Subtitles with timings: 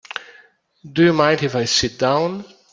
[0.93, 2.43] Do you mind if I sit down?